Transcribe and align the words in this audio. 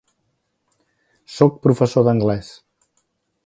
Soc 1.35 1.61
professor 1.67 2.07
d'anglès. 2.11 2.53